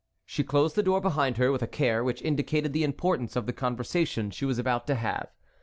She 0.25 0.43
closed 0.43 0.75
the 0.75 0.81
door 0.81 0.99
behind 0.99 1.37
her 1.37 1.51
with 1.51 1.61
a 1.61 1.67
care 1.67 2.03
which 2.03 2.23
indicated 2.23 2.73
the 2.73 2.83
importance 2.83 3.35
of 3.35 3.45
the 3.45 3.53
conversation 3.53 4.31
she 4.31 4.45
was 4.45 4.57
about 4.57 4.87
to 4.87 4.95
have. 4.95 5.29